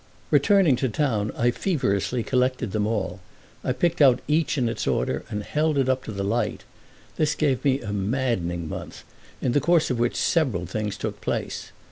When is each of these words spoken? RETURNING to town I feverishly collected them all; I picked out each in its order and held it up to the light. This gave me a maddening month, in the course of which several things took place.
RETURNING 0.31 0.77
to 0.77 0.89
town 0.89 1.31
I 1.37 1.51
feverishly 1.51 2.23
collected 2.23 2.71
them 2.71 2.87
all; 2.87 3.19
I 3.63 3.71
picked 3.71 4.01
out 4.01 4.19
each 4.27 4.57
in 4.57 4.67
its 4.67 4.87
order 4.87 5.23
and 5.29 5.43
held 5.43 5.77
it 5.77 5.87
up 5.87 6.03
to 6.05 6.11
the 6.11 6.23
light. 6.23 6.63
This 7.17 7.35
gave 7.35 7.63
me 7.63 7.81
a 7.81 7.93
maddening 7.93 8.67
month, 8.67 9.03
in 9.43 9.51
the 9.51 9.61
course 9.61 9.91
of 9.91 9.99
which 9.99 10.15
several 10.15 10.65
things 10.65 10.97
took 10.97 11.21
place. 11.21 11.71